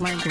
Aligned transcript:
my 0.00 0.29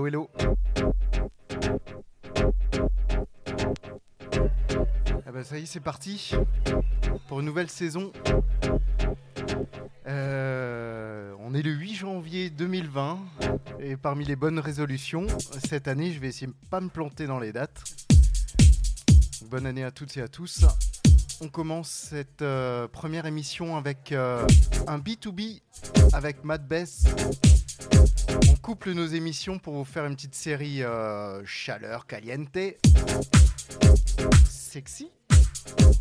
Hello, 0.00 0.06
hello. 0.06 0.30
Ah 5.26 5.32
bah 5.32 5.44
ça 5.44 5.58
y 5.58 5.64
est, 5.64 5.66
c'est 5.66 5.80
parti 5.80 6.32
pour 7.28 7.40
une 7.40 7.46
nouvelle 7.46 7.68
saison. 7.68 8.10
Euh, 10.06 11.34
on 11.40 11.52
est 11.52 11.60
le 11.60 11.72
8 11.72 11.94
janvier 11.96 12.48
2020 12.48 13.18
et 13.80 13.98
parmi 13.98 14.24
les 14.24 14.36
bonnes 14.36 14.58
résolutions, 14.58 15.26
cette 15.68 15.86
année, 15.86 16.12
je 16.12 16.20
vais 16.20 16.28
essayer 16.28 16.46
de 16.46 16.54
pas 16.70 16.80
me 16.80 16.88
planter 16.88 17.26
dans 17.26 17.38
les 17.38 17.52
dates. 17.52 17.82
Bonne 19.50 19.66
année 19.66 19.84
à 19.84 19.90
toutes 19.90 20.16
et 20.16 20.22
à 20.22 20.28
tous. 20.28 20.64
On 21.42 21.48
commence 21.48 21.88
cette 21.88 22.42
euh, 22.42 22.86
première 22.86 23.24
émission 23.24 23.78
avec 23.78 24.12
euh, 24.12 24.46
un 24.86 24.98
B2B 24.98 25.62
avec 26.12 26.44
Mad 26.44 26.68
Bess. 26.68 27.06
On 28.50 28.56
couple 28.56 28.92
nos 28.92 29.06
émissions 29.06 29.58
pour 29.58 29.72
vous 29.72 29.86
faire 29.86 30.04
une 30.04 30.16
petite 30.16 30.34
série 30.34 30.82
euh, 30.82 31.42
chaleur, 31.46 32.06
caliente, 32.06 32.58
sexy. 34.50 35.10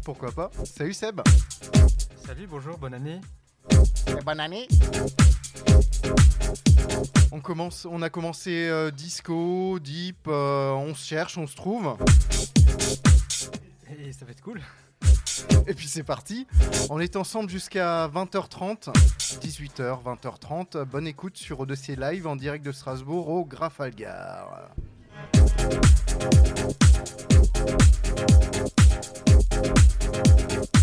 Pourquoi 0.04 0.34
pas 0.34 0.52
Salut 0.65 0.93
Seb. 0.93 1.21
Salut, 2.25 2.47
bonjour, 2.47 2.78
bonne 2.78 2.95
année. 2.95 3.21
bonne 4.25 4.41
année. 4.41 4.67
On, 7.32 7.39
commence, 7.39 7.86
on 7.86 8.02
a 8.02 8.10
commencé 8.10 8.69
disco, 8.91 9.80
deep, 9.80 10.28
on 10.28 10.93
se 10.93 11.08
cherche, 11.08 11.38
on 11.38 11.47
se 11.47 11.56
trouve. 11.56 11.95
Et 14.06 14.12
ça 14.12 14.25
va 14.25 14.32
être 14.32 14.41
cool. 14.41 14.62
Et 15.67 15.73
puis 15.73 15.88
c'est 15.88 16.04
parti. 16.04 16.47
On 16.89 16.99
est 16.99 17.15
ensemble 17.15 17.49
jusqu'à 17.49 18.08
20h30, 18.08 18.91
18h, 19.41 20.04
20h30. 20.04 20.84
Bonne 20.86 21.08
écoute 21.08 21.38
sur 21.38 21.60
Odyssey 21.60 21.95
Live 21.95 22.28
en 22.28 22.36
direct 22.36 22.65
de 22.65 22.71
Strasbourg 22.71 23.30
au 23.30 23.45
Grafalgar. 23.45 24.69
I 30.62 30.78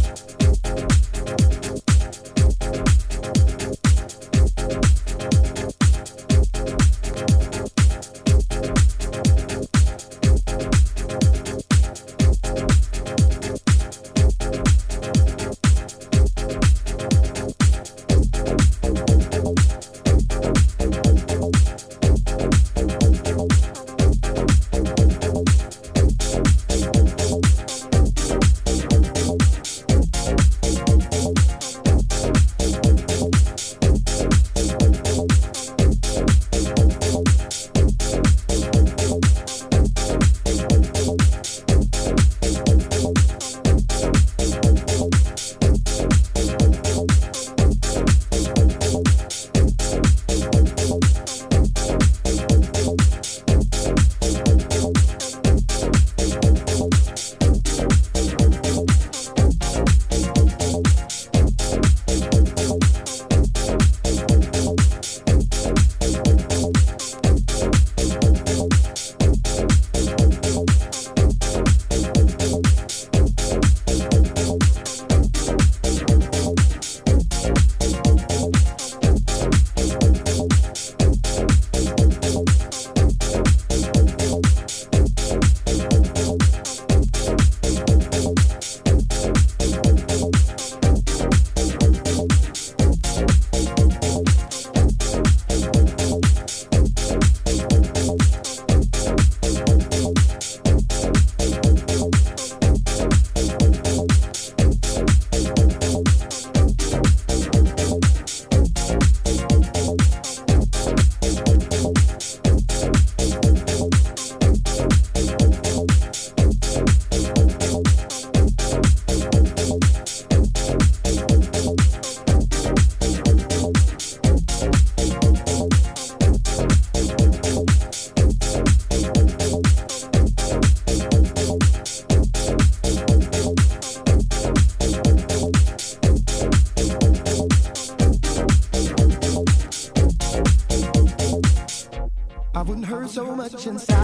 so 143.16 143.34
much 143.34 143.66
inside. 143.66 143.95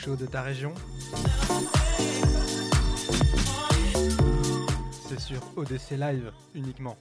DJ 0.00 0.04
show 0.04 0.16
de 0.16 0.26
ta 0.26 0.42
région. 0.42 0.72
C'est 5.08 5.20
sur 5.20 5.40
ODC 5.56 5.92
Live 5.92 6.32
uniquement. 6.54 6.96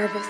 terrible 0.00 0.29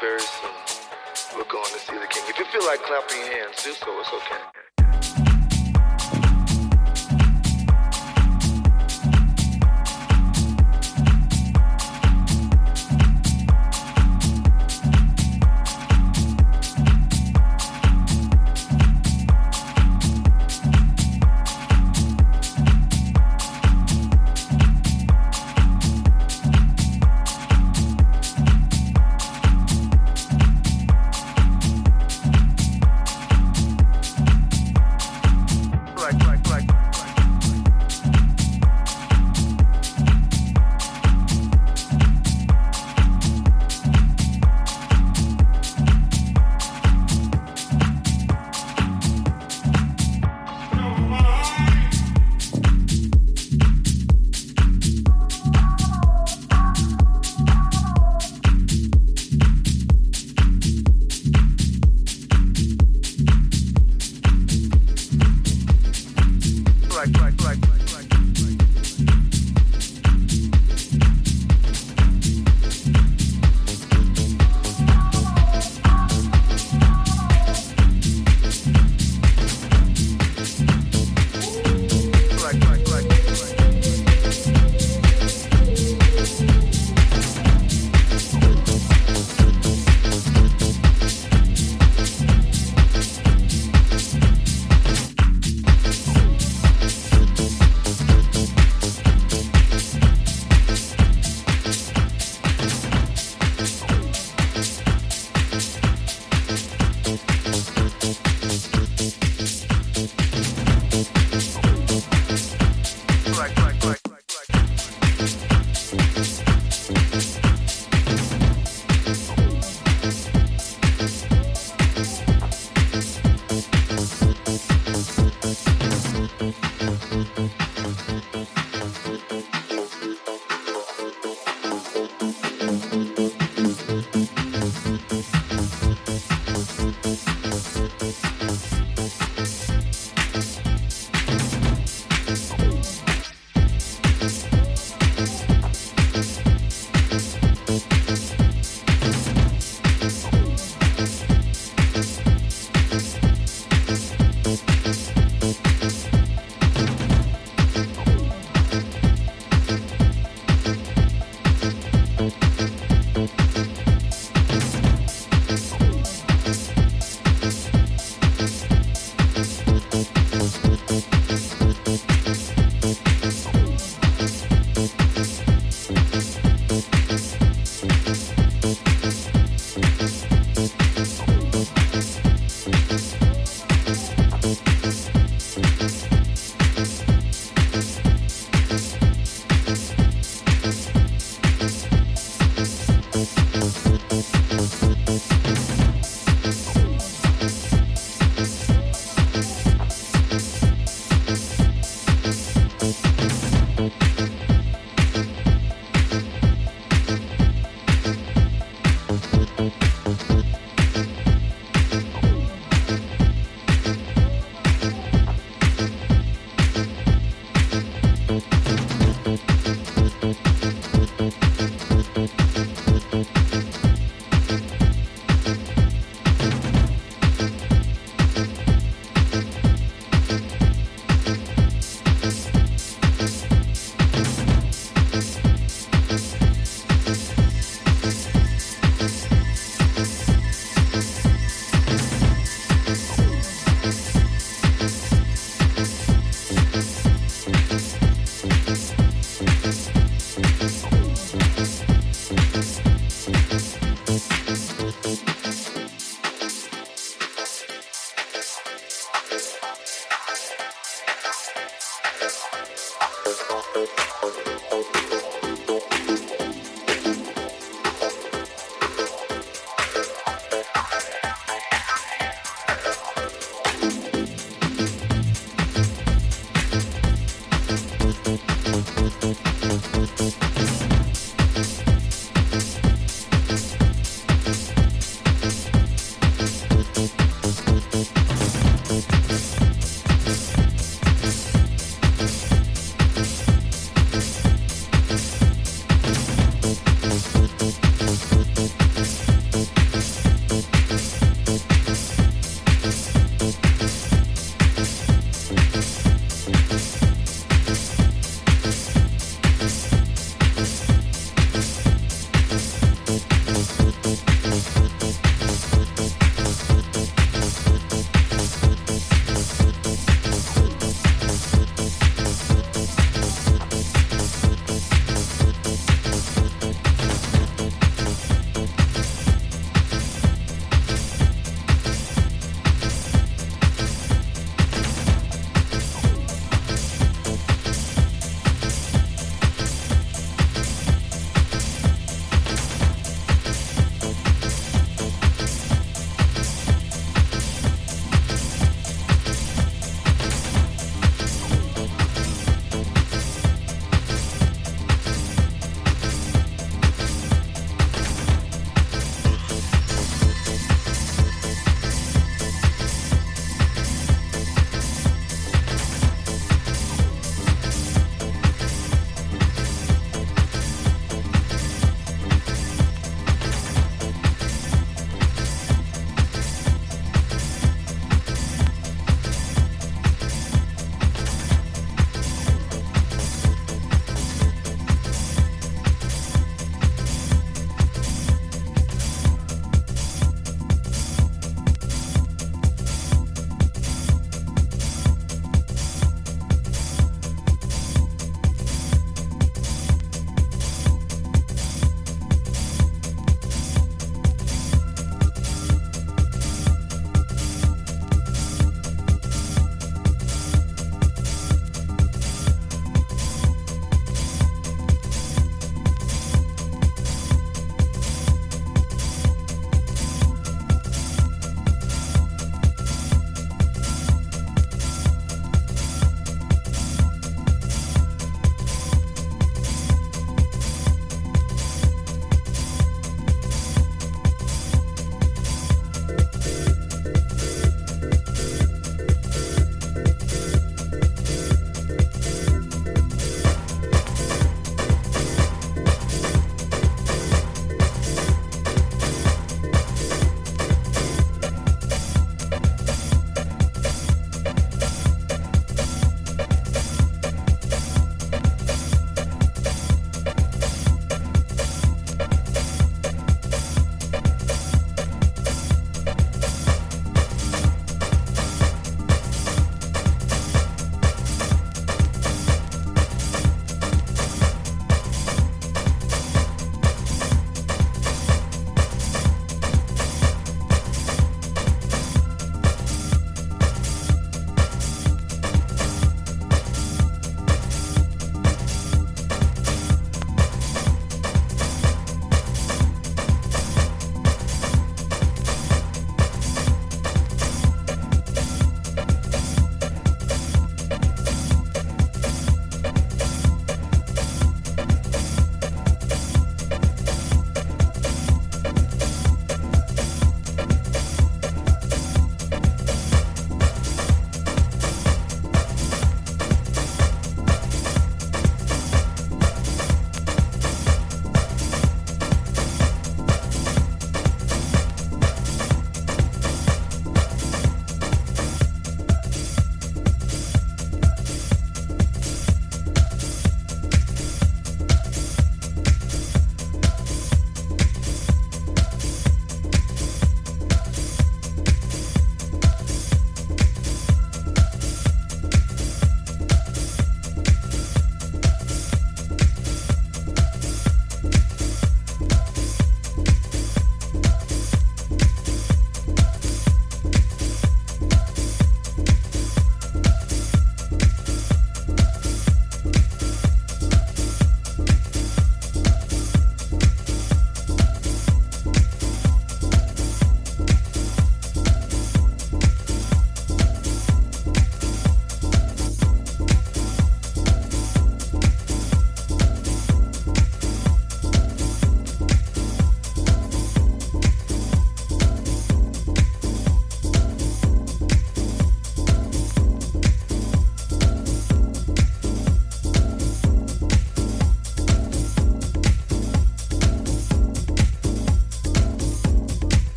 Very 0.00 0.20
soon, 0.20 0.50
We're 1.36 1.44
going 1.44 1.64
to 1.72 1.78
see 1.78 1.94
the 1.94 2.06
king. 2.08 2.22
If 2.28 2.38
you 2.38 2.44
feel 2.46 2.66
like 2.66 2.80
clapping 2.82 3.18
your 3.18 3.32
hands, 3.32 3.64
do 3.64 3.72
so. 3.72 4.00
It's 4.00 4.12
okay. 4.12 4.65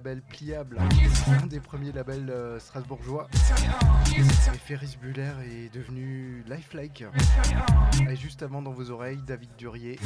Pliable, 0.00 0.78
un 1.42 1.46
des 1.46 1.60
premiers 1.60 1.92
labels 1.92 2.28
euh, 2.28 2.58
strasbourgeois. 2.58 3.28
Et 4.16 4.22
Ferris 4.58 4.98
Buller 5.00 5.32
est 5.44 5.74
devenu 5.74 6.44
lifelike. 6.46 7.04
Et 8.08 8.16
juste 8.16 8.42
avant 8.42 8.60
dans 8.60 8.72
vos 8.72 8.90
oreilles, 8.90 9.22
David 9.26 9.50
Durier. 9.56 9.98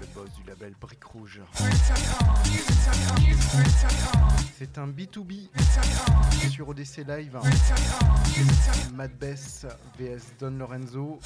Le 0.00 0.06
boss 0.14 0.30
du 0.34 0.42
label 0.48 0.74
Brique 0.80 1.04
Rouge. 1.04 1.40
C'est 4.58 4.78
un 4.78 4.88
B2B 4.88 5.50
sur 6.50 6.68
ODC 6.68 7.06
Live. 7.06 7.38
Mad 8.94 9.12
Bess 9.18 9.66
vs 9.98 10.34
Don 10.40 10.50
Lorenzo 10.58 11.20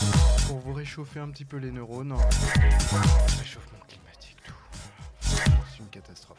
pour 0.46 0.58
vous 0.58 0.74
réchauffer 0.74 1.20
un 1.20 1.30
petit 1.30 1.46
peu 1.46 1.56
les 1.56 1.70
neurones. 1.70 2.14
Réchauffement 3.38 3.77
catastrophe. 6.08 6.38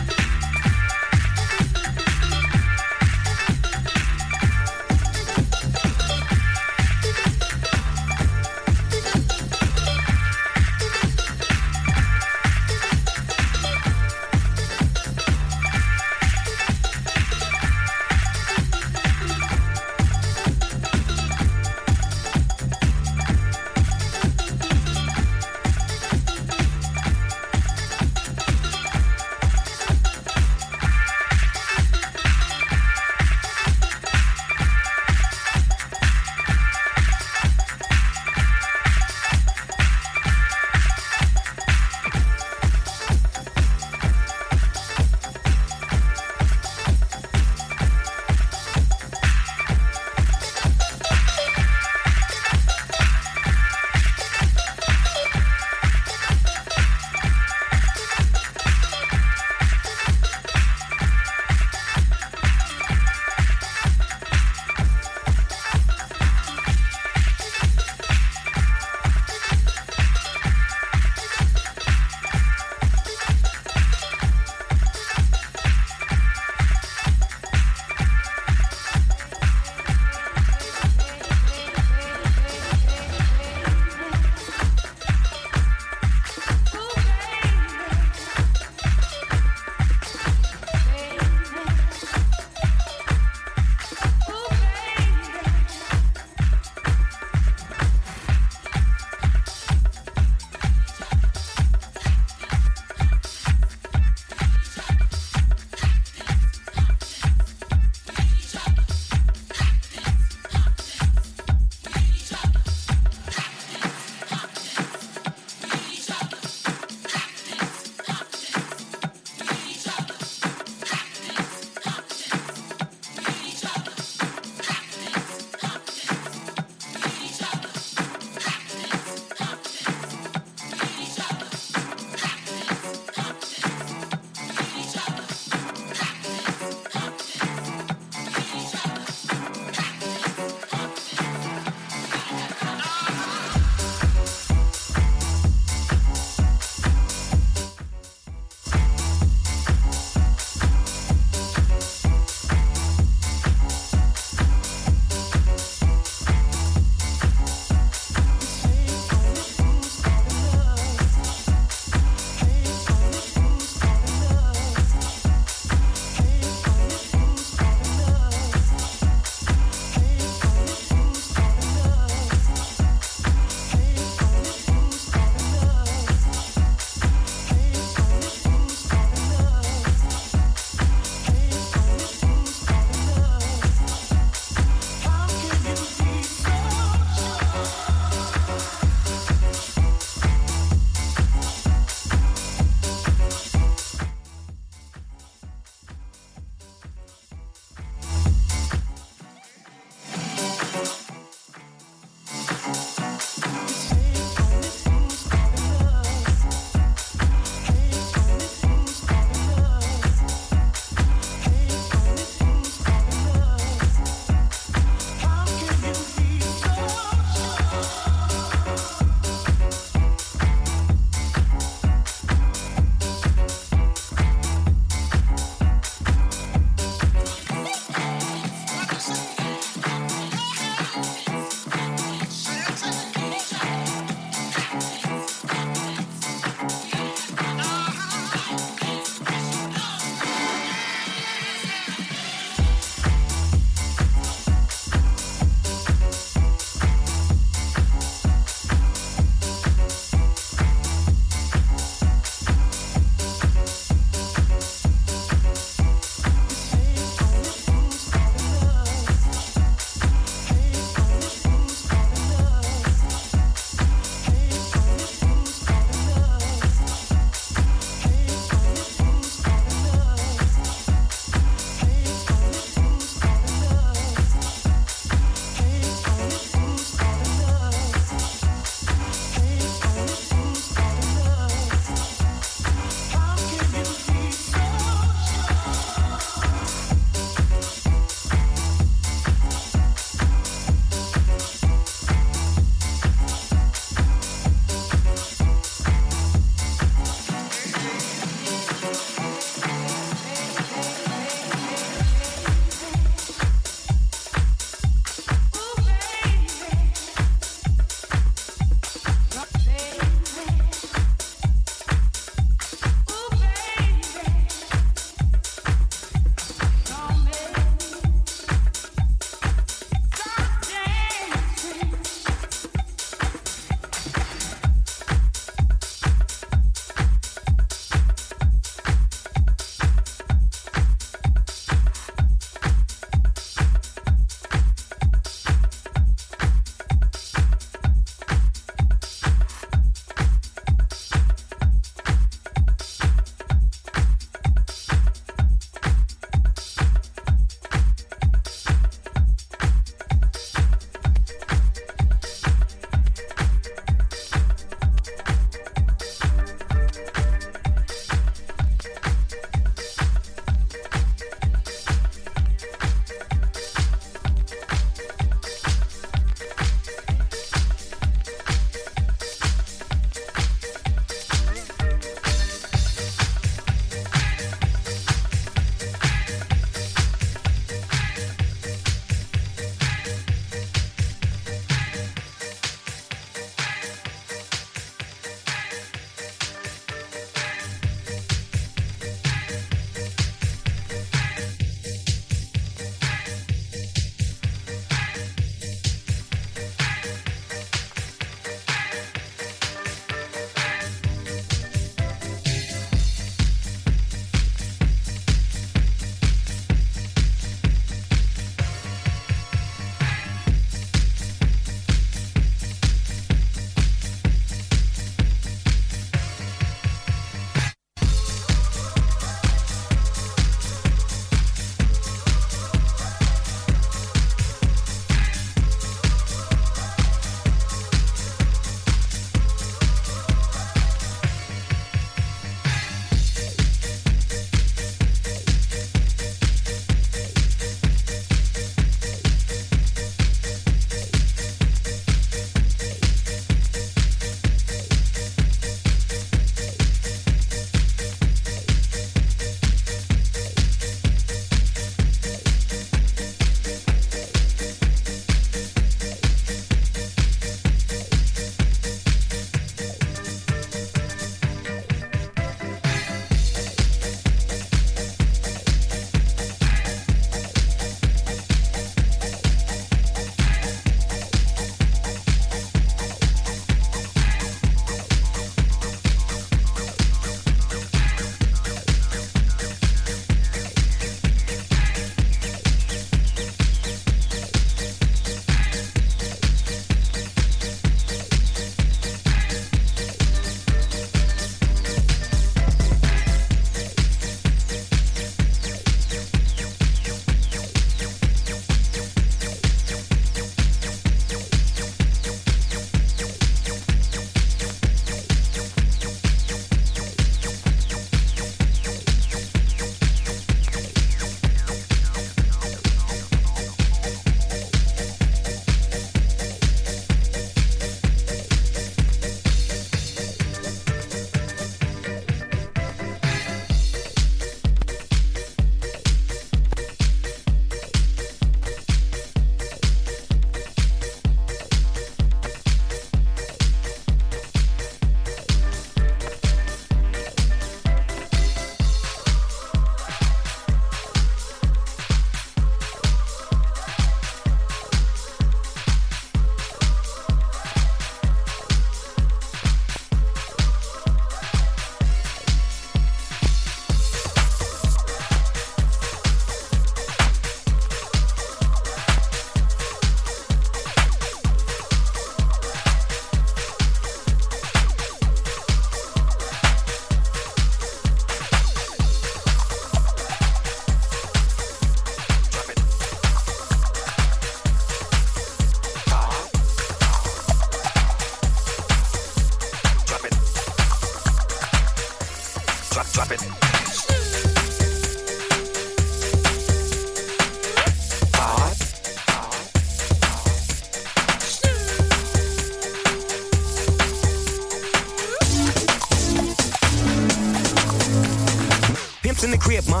The 599.52 599.58
crib, 599.58 599.84
ma. 599.88 600.00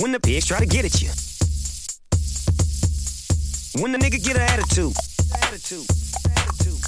When 0.00 0.12
the 0.12 0.20
pigs 0.20 0.46
try 0.46 0.60
to 0.60 0.66
get 0.66 0.86
at 0.86 1.02
you. 1.02 1.10
When 3.82 3.92
the 3.92 3.98
nigga 3.98 4.22
get 4.24 4.36
an 4.36 4.42
attitude. 4.42 4.94
Attitude. 5.42 5.84
Attitude. 6.36 6.80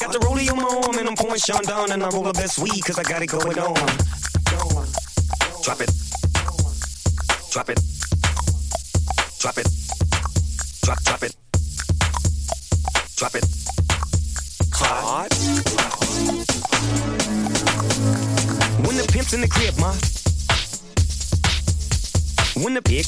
Got 0.00 0.12
the 0.12 0.18
rollie 0.20 0.50
on 0.52 0.58
my 0.58 0.68
arm 0.68 0.98
and 0.98 1.08
I'm 1.08 1.16
pouring 1.16 1.40
Sean 1.40 1.62
down 1.62 1.92
and 1.92 2.02
I 2.02 2.08
roll 2.10 2.24
the 2.24 2.34
best 2.34 2.58
weed 2.58 2.84
cause 2.84 2.98
I 2.98 3.02
got 3.02 3.22
it 3.22 3.28
going 3.28 3.58
on. 3.58 4.13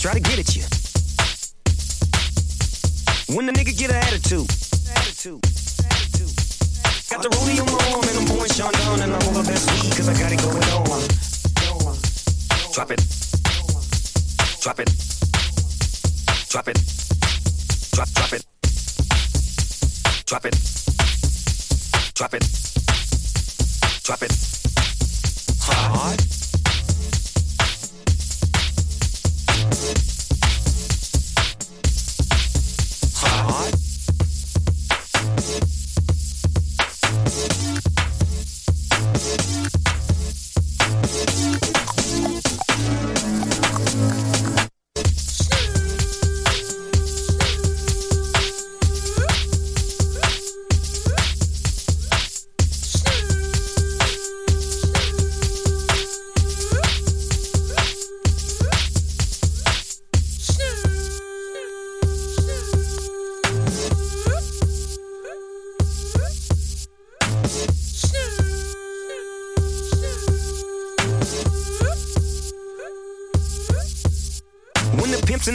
Try 0.07 0.15
to 0.15 0.21
get 0.21 0.39
at 0.39 0.55
you. 0.55 0.63
When 3.35 3.47
the 3.47 3.53
nigga 3.53 3.77
get 3.77 3.91
an 3.91 3.97
attitude. 3.97 4.66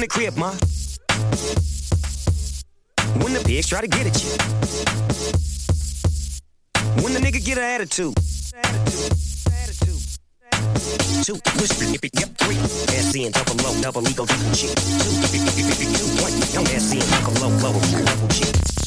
The 0.02 0.08
crib, 0.08 0.36
ma. 0.36 0.50
When 3.24 3.34
the 3.34 3.44
pigs 3.46 3.68
try 3.68 3.82
to 3.82 3.88
get 3.88 4.08
at 4.08 4.18
you. 4.24 4.30
When 7.04 7.14
the 7.14 7.20
nigga 7.20 7.44
get 7.46 7.60
an 7.60 7.64
attitude. 7.64 8.16
Attitude. 8.56 9.12
Two, 11.24 11.38
whisper, 11.62 11.86
yip, 11.86 12.04
yip, 12.18 12.36
three. 12.38 12.56
SC 12.56 13.26
and 13.26 13.34
double 13.34 13.56
low, 13.64 13.80
double 13.82 14.08
ego, 14.10 14.26
double 14.26 14.52
G. 14.54 14.68
Two, 14.68 14.76
two, 15.94 16.24
one. 16.24 16.34
Young 16.52 16.66
SC 16.66 16.98
and 16.98 17.12
double 17.12 17.34
low, 17.40 17.50
low, 17.62 17.80
double 18.04 18.28
G. 18.30 18.81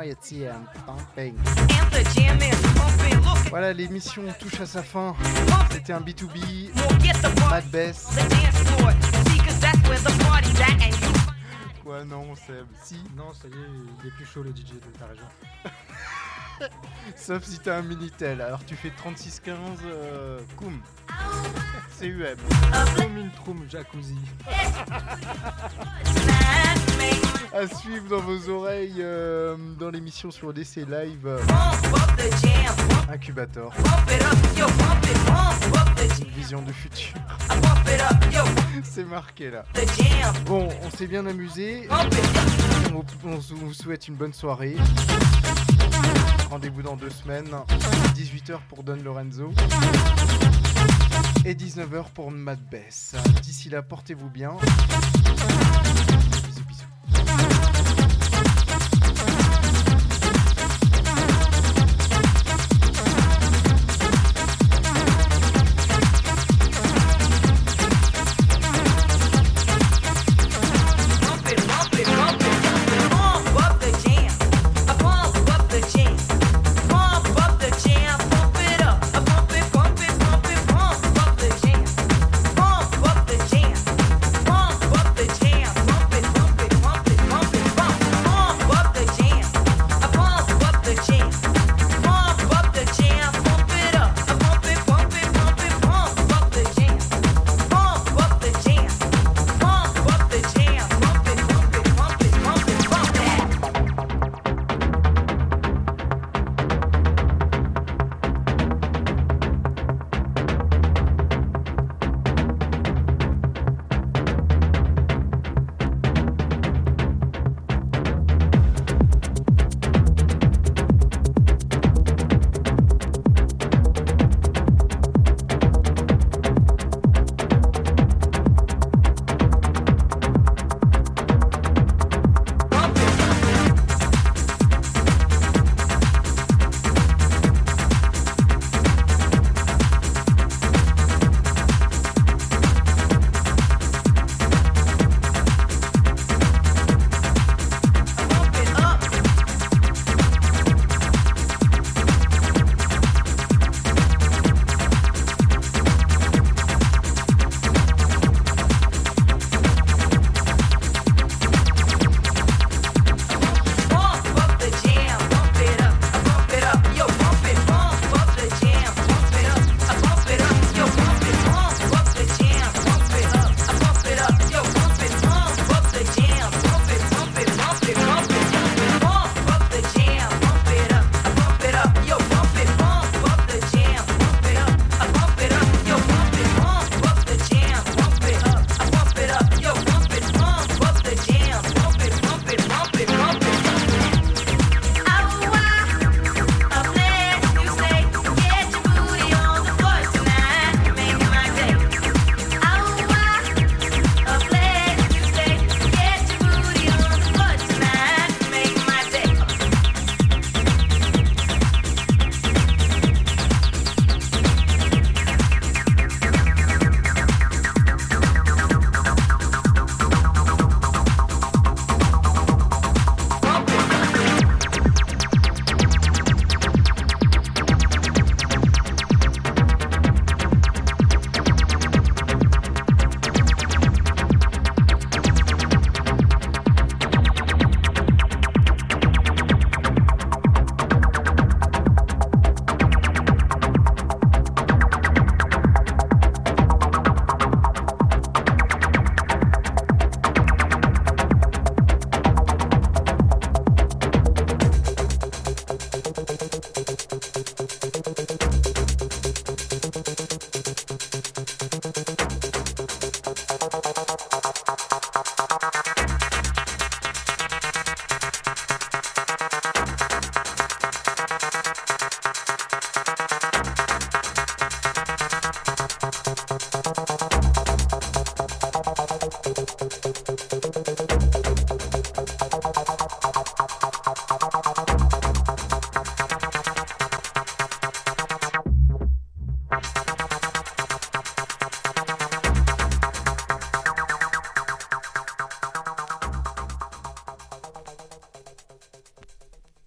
Look 0.00 0.16
Voilà, 3.50 3.72
l'émission 3.74 4.22
touche 4.38 4.60
à 4.60 4.66
sa 4.66 4.82
fin. 4.82 5.14
C'était 5.70 5.92
un 5.92 6.00
B2B, 6.00 6.74
more, 6.74 7.00
get 7.00 7.12
the 7.12 7.34
ball. 7.38 7.50
Mad 7.50 7.70
Bess. 7.70 8.06
The 8.06 8.28
dance 8.30 8.58
floor. 8.62 8.92
See, 9.26 9.38
cause 9.38 9.60
that's 9.60 9.78
where 9.86 9.98
the 9.98 10.24
party's 10.24 10.58
at. 10.60 10.80
And 10.80 10.94
you 11.02 11.12
Quoi, 11.84 12.04
non, 12.04 12.34
Seb 12.34 12.66
Si, 12.82 12.96
Non, 13.14 13.32
ça 13.34 13.48
y 13.48 13.52
est, 13.52 13.56
il 14.02 14.08
est 14.08 14.10
plus 14.12 14.24
chaud 14.24 14.42
le 14.42 14.50
DJ 14.50 14.74
de 14.74 14.98
ta 14.98 15.06
région. 15.06 15.26
sauf 17.16 17.44
si 17.44 17.58
t'as 17.58 17.78
un 17.78 17.82
Minitel. 17.82 18.40
Alors 18.40 18.64
tu 18.64 18.76
fais 18.76 18.90
3615, 18.90 19.56
euh, 19.84 20.38
Koum. 20.56 20.80
CUM. 21.98 22.36
Troum 22.94 23.18
in 23.18 23.28
troum 23.36 23.66
jacuzzi. 23.68 24.16
À 27.52 27.66
suivre 27.66 28.08
dans 28.08 28.20
vos 28.20 28.48
oreilles 28.48 29.00
euh, 29.00 29.56
dans 29.78 29.90
l'émission 29.90 30.30
sur 30.30 30.52
DC 30.52 30.86
Live 30.88 31.26
euh, 31.26 31.40
Incubator. 33.12 33.72
Une 36.20 36.28
vision 36.28 36.62
du 36.62 36.72
futur. 36.72 37.14
C'est 38.84 39.04
marqué 39.04 39.50
là. 39.50 39.64
Bon, 40.46 40.68
on 40.84 40.90
s'est 40.96 41.08
bien 41.08 41.26
amusé. 41.26 41.88
On 43.24 43.34
vous 43.34 43.74
souhaite 43.74 44.06
une 44.06 44.14
bonne 44.14 44.32
soirée. 44.32 44.76
Rendez-vous 46.50 46.82
dans 46.82 46.96
deux 46.96 47.10
semaines. 47.10 47.46
18h 48.16 48.58
pour 48.68 48.82
Don 48.82 48.96
Lorenzo. 48.96 49.52
Et 51.44 51.54
19h 51.54 52.10
pour 52.12 52.32
Mad 52.32 52.58
Bess. 52.68 53.14
D'ici 53.40 53.70
là, 53.70 53.82
portez-vous 53.82 54.28
bien. 54.28 54.56